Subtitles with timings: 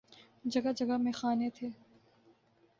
[0.45, 1.67] جگہ جگہ میخانے تھے۔